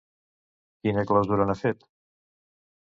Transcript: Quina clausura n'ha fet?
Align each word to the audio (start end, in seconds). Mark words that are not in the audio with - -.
Quina 0.87 1.05
clausura 1.13 1.47
n'ha 1.51 1.59
fet? 1.63 1.89